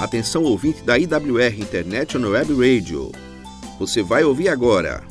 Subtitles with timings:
[0.00, 3.12] Atenção ouvinte da IWR International Web Radio.
[3.78, 5.04] Você vai ouvir agora.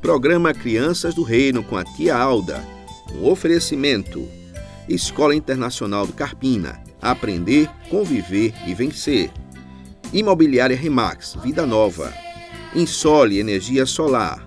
[0.00, 2.60] Programa Crianças do Reino com a tia Alda.
[3.14, 4.28] Um oferecimento.
[4.88, 6.82] Escola Internacional do Carpina.
[7.00, 9.30] Aprender, conviver e vencer.
[10.12, 12.12] Imobiliária Remax, Vida Nova.
[12.74, 14.44] Insole Energia Solar.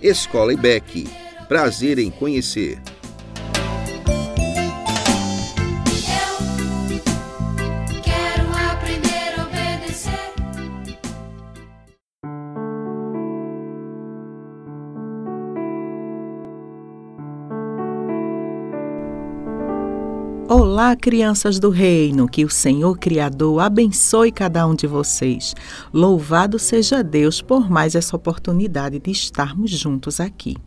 [0.00, 1.06] Escola IBEC.
[1.48, 2.80] Prazer em conhecer.
[20.46, 25.54] Olá, crianças do reino, que o Senhor Criador abençoe cada um de vocês.
[25.90, 30.58] Louvado seja Deus por mais essa oportunidade de estarmos juntos aqui.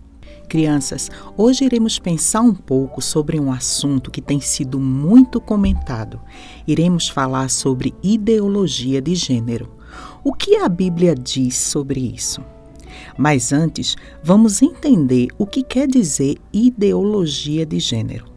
[0.50, 6.20] Crianças, hoje iremos pensar um pouco sobre um assunto que tem sido muito comentado.
[6.68, 9.70] Iremos falar sobre ideologia de gênero.
[10.24, 12.42] O que a Bíblia diz sobre isso?
[13.16, 18.37] Mas antes, vamos entender o que quer dizer ideologia de gênero.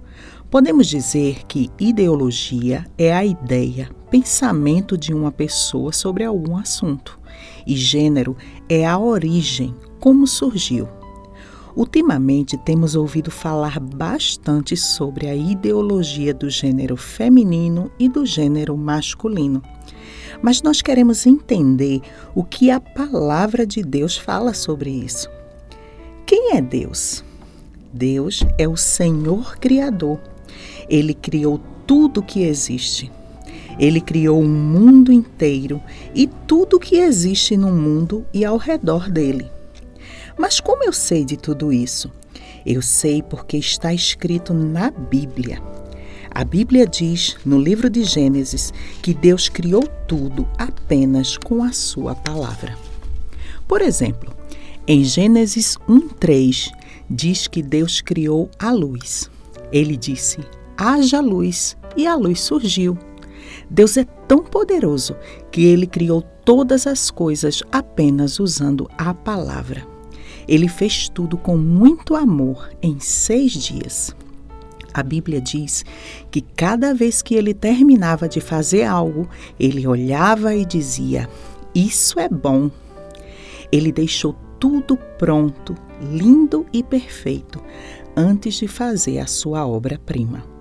[0.50, 7.20] Podemos dizer que ideologia é a ideia, pensamento de uma pessoa sobre algum assunto,
[7.64, 8.36] e gênero
[8.68, 10.88] é a origem, como surgiu.
[11.76, 19.62] Ultimamente temos ouvido falar bastante sobre a ideologia do gênero feminino e do gênero masculino.
[20.42, 22.00] Mas nós queremos entender
[22.34, 25.30] o que a palavra de Deus fala sobre isso.
[26.26, 27.24] Quem é Deus?
[27.92, 30.18] Deus é o Senhor Criador
[30.90, 33.10] ele criou tudo que existe.
[33.78, 35.80] Ele criou o um mundo inteiro
[36.14, 39.50] e tudo que existe no mundo e ao redor dele.
[40.36, 42.10] Mas como eu sei de tudo isso?
[42.66, 45.62] Eu sei porque está escrito na Bíblia.
[46.30, 52.14] A Bíblia diz, no livro de Gênesis, que Deus criou tudo apenas com a sua
[52.14, 52.76] palavra.
[53.66, 54.32] Por exemplo,
[54.86, 56.70] em Gênesis 1:3
[57.08, 59.30] diz que Deus criou a luz.
[59.72, 60.38] Ele disse:
[60.80, 62.96] haja luz, e a luz surgiu.
[63.68, 65.14] Deus é tão poderoso
[65.52, 69.86] que ele criou todas as coisas apenas usando a palavra.
[70.48, 74.16] Ele fez tudo com muito amor em seis dias.
[74.92, 75.84] A Bíblia diz
[76.30, 81.28] que cada vez que ele terminava de fazer algo, ele olhava e dizia:
[81.72, 82.70] Isso é bom.
[83.70, 87.62] Ele deixou tudo pronto, lindo e perfeito
[88.16, 90.59] antes de fazer a sua obra-prima.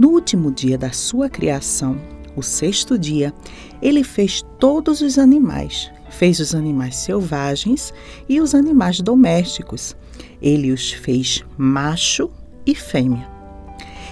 [0.00, 2.00] No último dia da sua criação,
[2.34, 3.34] o sexto dia,
[3.82, 5.92] ele fez todos os animais.
[6.08, 7.92] Fez os animais selvagens
[8.26, 9.94] e os animais domésticos.
[10.40, 12.30] Ele os fez macho
[12.64, 13.30] e fêmea.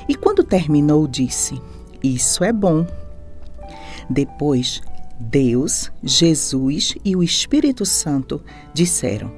[0.07, 1.59] E quando terminou, disse:
[2.05, 2.87] Isso é bom.
[4.11, 4.83] Depois,
[5.19, 8.43] Deus, Jesus e o Espírito Santo
[8.75, 9.33] disseram: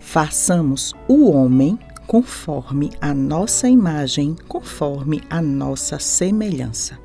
[0.00, 6.98] Façamos o homem conforme a nossa imagem, conforme a nossa semelhança.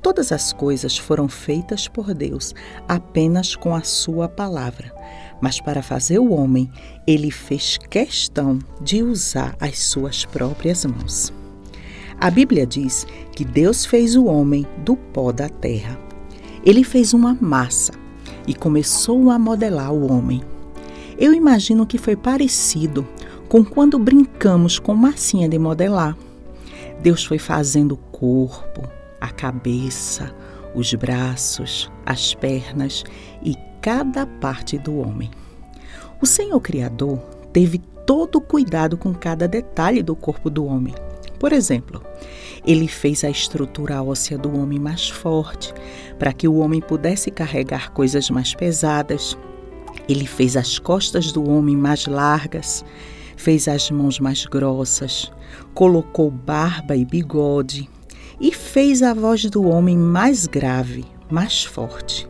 [0.00, 2.54] Todas as coisas foram feitas por Deus
[2.86, 4.92] apenas com a Sua palavra,
[5.40, 6.70] mas para fazer o homem,
[7.06, 11.32] ele fez questão de usar as suas próprias mãos.
[12.20, 15.98] A Bíblia diz que Deus fez o homem do pó da terra.
[16.64, 17.92] Ele fez uma massa
[18.46, 20.42] e começou a modelar o homem.
[21.18, 23.06] Eu imagino que foi parecido
[23.54, 26.18] com quando brincamos com massinha de modelar.
[27.00, 28.82] Deus foi fazendo o corpo,
[29.20, 30.34] a cabeça,
[30.74, 33.04] os braços, as pernas
[33.44, 35.30] e cada parte do homem.
[36.20, 37.18] O Senhor Criador
[37.52, 40.92] teve todo o cuidado com cada detalhe do corpo do homem.
[41.38, 42.02] Por exemplo,
[42.66, 45.72] ele fez a estrutura óssea do homem mais forte,
[46.18, 49.38] para que o homem pudesse carregar coisas mais pesadas.
[50.08, 52.84] Ele fez as costas do homem mais largas
[53.36, 55.30] fez as mãos mais grossas,
[55.74, 57.88] colocou barba e bigode
[58.40, 62.28] e fez a voz do homem mais grave, mais forte.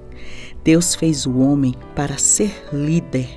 [0.63, 3.29] Deus fez o homem para ser líder,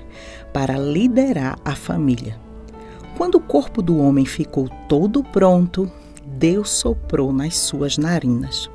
[0.53, 2.39] para liderar a família.
[3.17, 5.91] Quando o corpo do homem ficou todo pronto,
[6.25, 8.69] Deus soprou nas suas narinas.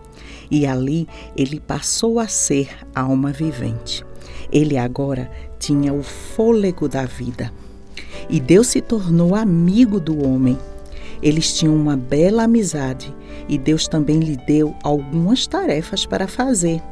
[0.50, 4.04] E ali ele passou a ser alma vivente.
[4.52, 7.52] Ele agora tinha o fôlego da vida.
[8.28, 10.58] E Deus se tornou amigo do homem.
[11.22, 13.14] Eles tinham uma bela amizade
[13.48, 16.82] e Deus também lhe deu algumas tarefas para fazer,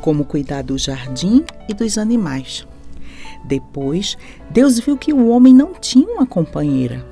[0.00, 2.66] como cuidar do jardim e dos animais.
[3.44, 4.16] Depois,
[4.50, 7.04] Deus viu que o homem não tinha uma companheira.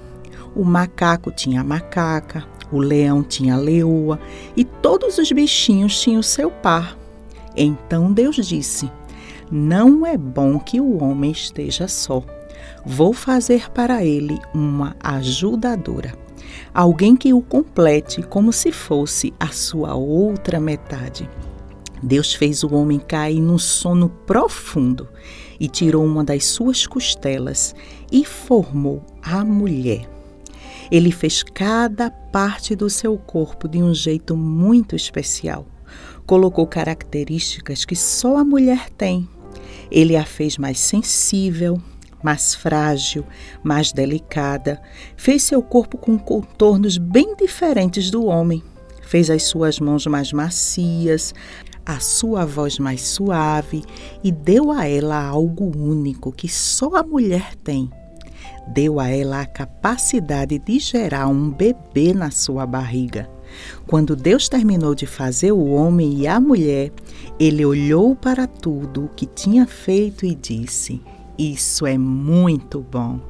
[0.55, 4.19] O macaco tinha a macaca, o leão tinha a leoa
[4.57, 6.97] e todos os bichinhos tinham seu par.
[7.57, 8.91] Então Deus disse:
[9.51, 12.23] Não é bom que o homem esteja só.
[12.89, 16.15] Vou fazer para ele uma ajudadora,
[16.73, 21.29] alguém que o complete como se fosse a sua outra metade.
[22.01, 25.09] Deus fez o homem cair num sono profundo
[25.59, 27.75] e tirou uma das suas costelas
[28.13, 30.09] e formou a mulher.
[30.89, 35.67] Ele fez cada parte do seu corpo de um jeito muito especial.
[36.25, 39.29] Colocou características que só a mulher tem.
[39.91, 41.83] Ele a fez mais sensível,
[42.23, 43.25] mais frágil,
[43.63, 44.81] mais delicada.
[45.17, 48.63] Fez seu corpo com contornos bem diferentes do homem.
[49.03, 51.33] Fez as suas mãos mais macias,
[51.87, 53.85] a sua voz mais suave
[54.23, 57.89] e deu a ela algo único que só a mulher tem.
[58.67, 63.31] Deu a ela a capacidade de gerar um bebê na sua barriga.
[63.87, 66.91] Quando Deus terminou de fazer o homem e a mulher,
[67.39, 71.01] ele olhou para tudo o que tinha feito e disse:
[71.39, 73.21] Isso é muito bom.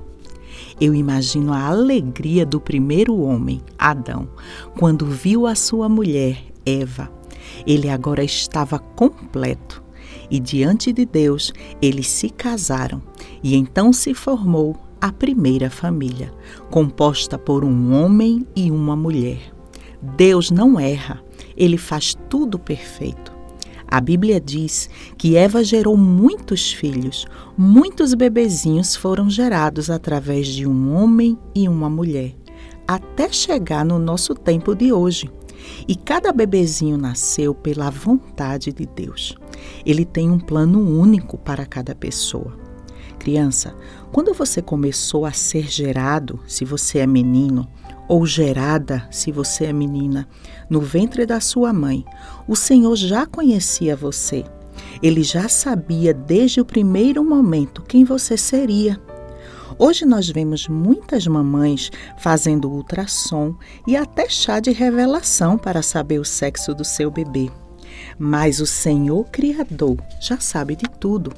[0.80, 4.28] Eu imagino a alegria do primeiro homem, Adão,
[4.78, 7.10] quando viu a sua mulher, Eva,
[7.66, 9.82] ele agora estava completo.
[10.30, 13.02] E diante de Deus, eles se casaram.
[13.42, 16.32] E então se formou a primeira família,
[16.70, 19.52] composta por um homem e uma mulher.
[20.00, 21.22] Deus não erra,
[21.56, 23.35] ele faz tudo perfeito.
[23.96, 27.26] A Bíblia diz que Eva gerou muitos filhos,
[27.56, 32.36] muitos bebezinhos foram gerados através de um homem e uma mulher,
[32.86, 35.30] até chegar no nosso tempo de hoje.
[35.88, 39.34] E cada bebezinho nasceu pela vontade de Deus.
[39.86, 42.54] Ele tem um plano único para cada pessoa.
[43.18, 43.74] Criança,
[44.12, 47.66] quando você começou a ser gerado, se você é menino,
[48.08, 50.28] ou gerada, se você é menina,
[50.70, 52.04] no ventre da sua mãe,
[52.46, 54.44] o Senhor já conhecia você.
[55.02, 59.00] Ele já sabia desde o primeiro momento quem você seria.
[59.78, 63.54] Hoje nós vemos muitas mamães fazendo ultrassom
[63.86, 67.50] e até chá de revelação para saber o sexo do seu bebê.
[68.18, 71.32] Mas o Senhor Criador já sabe de tudo.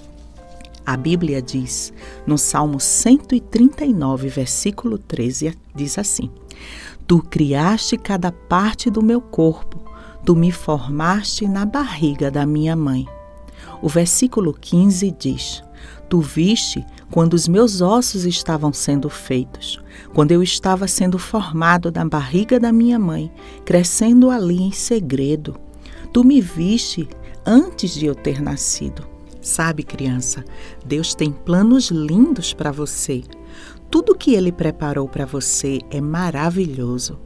[0.87, 1.93] A Bíblia diz,
[2.27, 6.31] no Salmo 139, versículo 13, diz assim:
[7.07, 9.81] Tu criaste cada parte do meu corpo,
[10.25, 13.07] tu me formaste na barriga da minha mãe.
[13.81, 15.63] O versículo 15 diz:
[16.09, 19.81] Tu viste quando os meus ossos estavam sendo feitos,
[20.13, 23.33] quando eu estava sendo formado na barriga da minha mãe,
[23.65, 25.57] crescendo ali em segredo.
[26.13, 27.09] Tu me viste
[27.47, 29.07] antes de eu ter nascido.
[29.41, 30.45] Sabe, criança,
[30.85, 33.23] Deus tem planos lindos para você.
[33.91, 37.19] Tudo que Ele preparou para você é maravilhoso.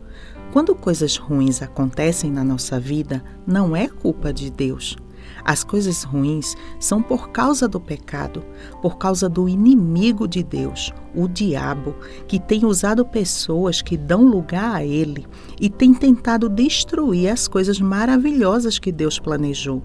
[0.52, 4.96] Quando coisas ruins acontecem na nossa vida, não é culpa de Deus.
[5.44, 8.44] As coisas ruins são por causa do pecado,
[8.80, 11.96] por causa do inimigo de Deus, o diabo,
[12.28, 15.26] que tem usado pessoas que dão lugar a ele
[15.60, 19.82] e tem tentado destruir as coisas maravilhosas que Deus planejou.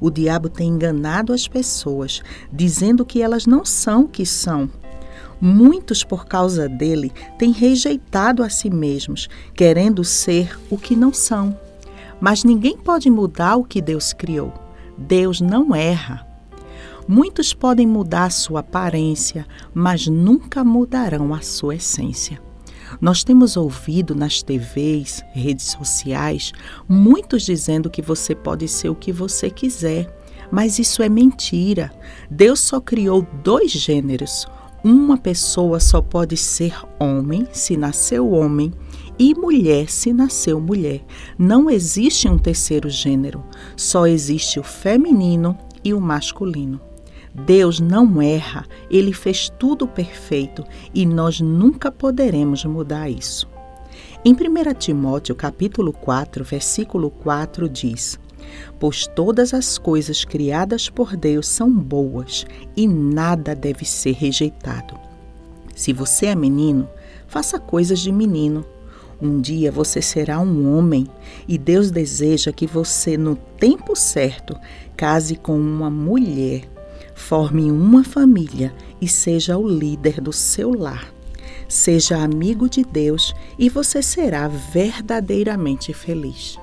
[0.00, 4.70] O diabo tem enganado as pessoas, dizendo que elas não são o que são.
[5.40, 11.58] Muitos, por causa dele, têm rejeitado a si mesmos, querendo ser o que não são.
[12.20, 14.52] Mas ninguém pode mudar o que Deus criou.
[14.96, 16.26] Deus não erra.
[17.06, 22.40] Muitos podem mudar sua aparência, mas nunca mudarão a sua essência.
[23.00, 26.52] Nós temos ouvido nas TVs, redes sociais,
[26.88, 30.12] muitos dizendo que você pode ser o que você quiser,
[30.50, 31.92] mas isso é mentira.
[32.30, 34.46] Deus só criou dois gêneros.
[34.88, 38.72] Uma pessoa só pode ser homem se nasceu homem
[39.18, 41.04] e mulher se nasceu mulher.
[41.36, 43.42] Não existe um terceiro gênero,
[43.76, 46.80] só existe o feminino e o masculino.
[47.34, 50.62] Deus não erra, ele fez tudo perfeito
[50.94, 53.48] e nós nunca poderemos mudar isso.
[54.24, 58.20] Em 1 Timóteo capítulo 4, versículo 4 diz:
[58.78, 64.98] Pois todas as coisas criadas por Deus são boas e nada deve ser rejeitado.
[65.74, 66.88] Se você é menino,
[67.26, 68.64] faça coisas de menino
[69.20, 71.06] um dia você será um homem
[71.48, 74.54] e Deus deseja que você, no tempo certo,
[74.94, 76.64] case com uma mulher,
[77.14, 81.10] forme uma família e seja o líder do seu lar.
[81.66, 86.58] Seja amigo de Deus e você será verdadeiramente feliz.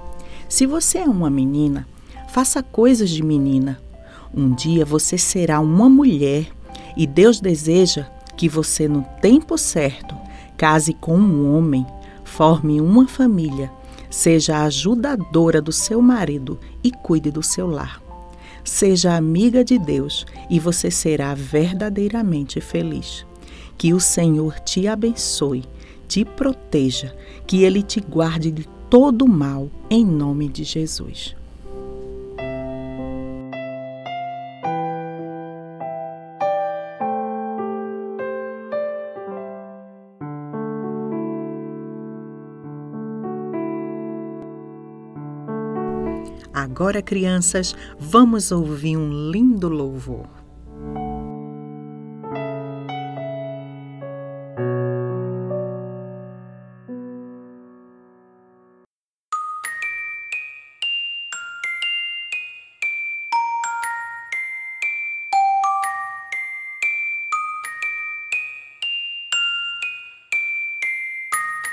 [0.53, 1.87] Se você é uma menina,
[2.29, 3.81] faça coisas de menina.
[4.31, 6.45] Um dia você será uma mulher
[6.95, 8.05] e Deus deseja
[8.37, 10.15] que você, no tempo certo,
[10.55, 11.83] case com um homem,
[12.23, 13.71] forme uma família,
[14.11, 17.99] seja ajudadora do seu marido e cuide do seu lar.
[18.63, 23.25] Seja amiga de Deus e você será verdadeiramente feliz.
[23.75, 25.65] Que o Senhor te abençoe,
[26.07, 27.11] te proteja,
[27.47, 31.35] que Ele te guarde de todo mal, em nome de Jesus.
[46.53, 50.42] Agora, crianças, vamos ouvir um lindo louvor.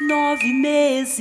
[0.00, 1.20] nove meses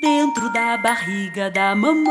[0.00, 2.06] dentro da barriga da mamãe.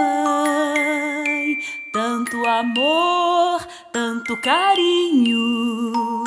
[1.92, 6.24] Tanto amor, tanto carinho.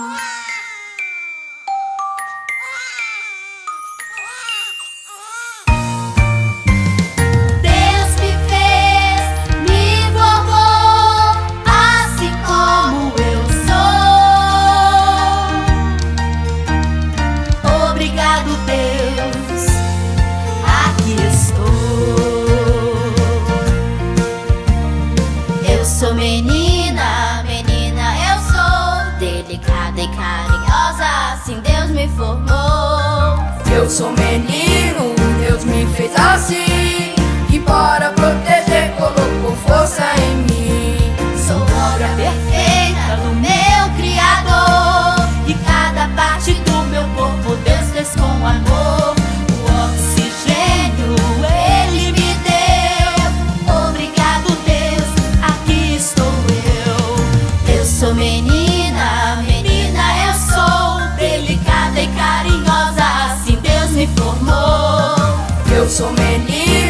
[33.98, 36.67] sou menino, Deus me fez assim.
[65.74, 66.87] Eu sou menino.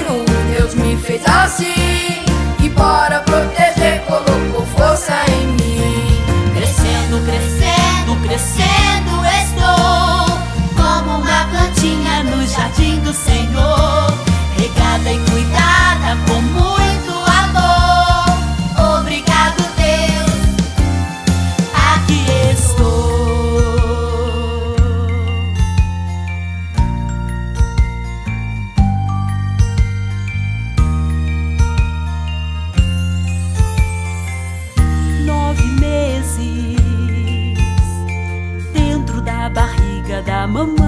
[40.23, 40.88] 大漠。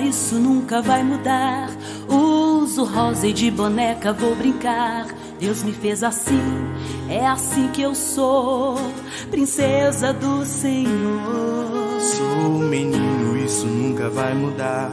[0.00, 1.70] isso nunca vai mudar.
[2.08, 5.06] Uso rosa e de boneca vou brincar.
[5.38, 6.40] Deus me fez assim,
[7.08, 8.76] é assim que eu sou,
[9.30, 12.00] princesa do Senhor.
[12.00, 14.90] Sou menino, isso nunca vai mudar.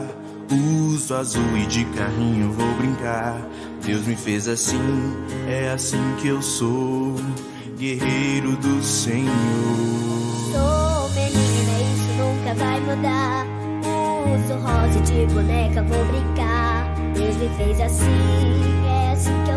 [0.94, 3.40] Uso azul e de carrinho vou brincar.
[3.84, 5.16] Deus me fez assim,
[5.48, 7.16] é assim que eu sou,
[7.76, 9.32] guerreiro do Senhor.
[10.52, 13.55] Sou menina, isso nunca vai mudar
[14.36, 16.94] uso rosa de boneca vou brincar.
[17.14, 19.55] Deus me fez assim, é assim que eu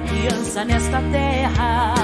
[0.00, 1.94] criança nesta terra.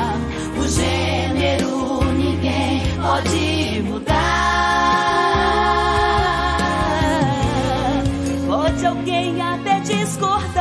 [0.59, 4.15] O gênero ninguém pode mudar.
[8.47, 10.54] Pode alguém até discordar.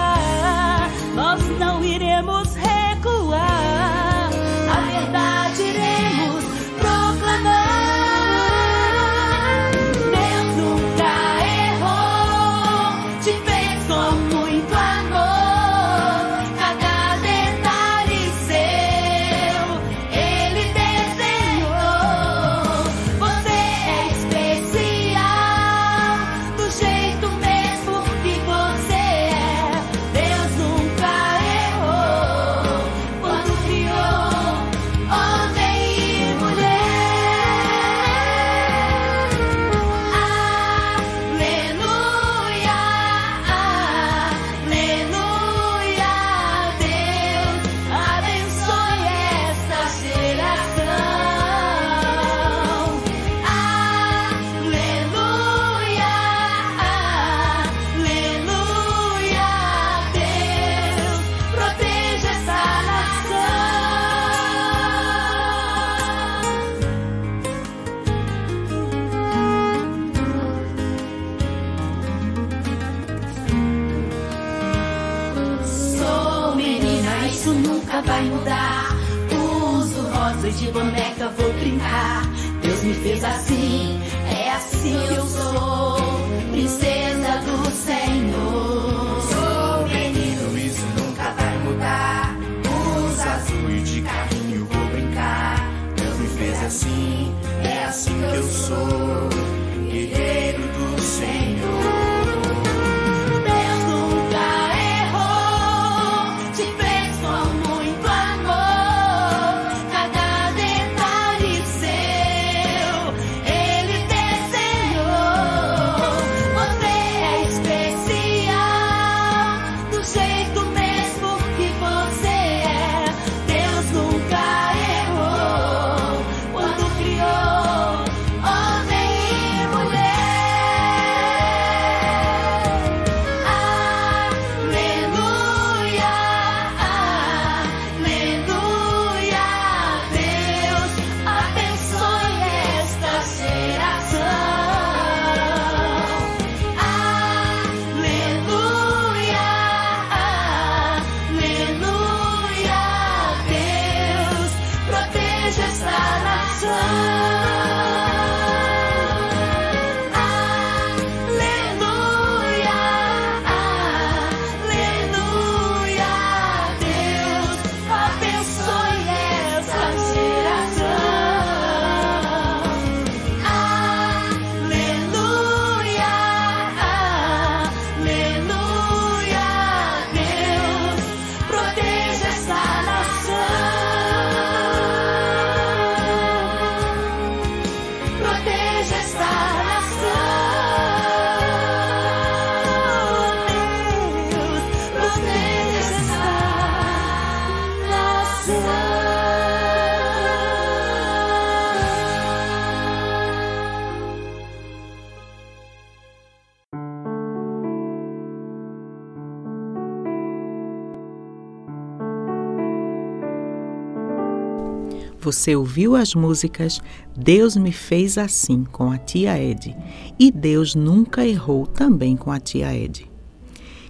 [215.24, 216.82] Você ouviu as músicas
[217.16, 219.74] Deus me fez assim com a tia Ed
[220.20, 223.10] e Deus nunca errou também com a tia Ed.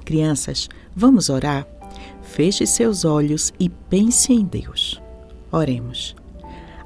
[0.05, 1.65] Crianças, vamos orar?
[2.21, 5.01] Feche seus olhos e pense em Deus.
[5.51, 6.15] Oremos.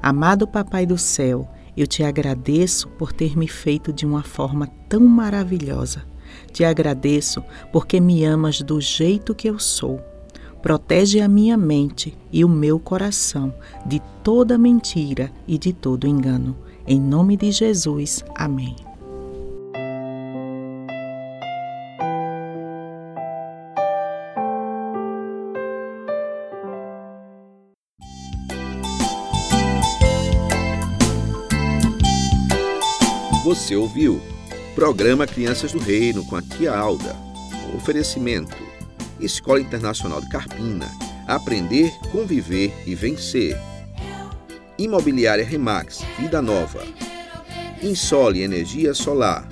[0.00, 5.00] Amado Papai do céu, eu te agradeço por ter me feito de uma forma tão
[5.00, 6.06] maravilhosa.
[6.50, 10.00] Te agradeço porque me amas do jeito que eu sou
[10.62, 13.54] protege a minha mente e o meu coração
[13.86, 16.56] de toda mentira e de todo engano.
[16.86, 18.24] Em nome de Jesus.
[18.34, 18.76] Amém.
[33.44, 34.20] Você ouviu?
[34.74, 37.16] Programa Crianças do Reino com a tia Alda.
[37.74, 38.67] Oferecimento
[39.20, 40.88] Escola Internacional de Carpina.
[41.26, 43.58] Aprender, conviver e vencer.
[44.78, 46.84] Imobiliária Remax, Vida Nova.
[47.82, 49.48] Insole Energia Solar.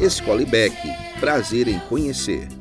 [0.00, 0.74] Escola IBEC,
[1.20, 2.55] prazer em conhecer.